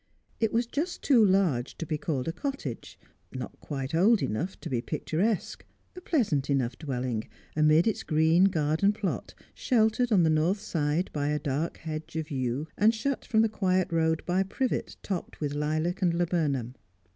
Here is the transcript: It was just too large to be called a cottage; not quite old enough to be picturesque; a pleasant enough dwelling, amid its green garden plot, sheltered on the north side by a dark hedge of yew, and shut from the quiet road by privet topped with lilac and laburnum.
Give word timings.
It 0.39 0.51
was 0.51 0.65
just 0.65 1.03
too 1.03 1.23
large 1.23 1.77
to 1.77 1.85
be 1.85 1.99
called 1.99 2.27
a 2.27 2.33
cottage; 2.33 2.97
not 3.31 3.59
quite 3.59 3.93
old 3.93 4.23
enough 4.23 4.59
to 4.61 4.67
be 4.67 4.81
picturesque; 4.81 5.63
a 5.95 6.01
pleasant 6.01 6.49
enough 6.49 6.75
dwelling, 6.75 7.29
amid 7.55 7.85
its 7.85 8.01
green 8.01 8.45
garden 8.45 8.93
plot, 8.93 9.35
sheltered 9.53 10.11
on 10.11 10.23
the 10.23 10.31
north 10.31 10.59
side 10.59 11.11
by 11.13 11.27
a 11.27 11.37
dark 11.37 11.77
hedge 11.77 12.15
of 12.15 12.31
yew, 12.31 12.65
and 12.79 12.95
shut 12.95 13.23
from 13.23 13.43
the 13.43 13.47
quiet 13.47 13.91
road 13.91 14.23
by 14.25 14.41
privet 14.41 14.95
topped 15.03 15.39
with 15.39 15.53
lilac 15.53 16.01
and 16.01 16.15
laburnum. 16.15 16.73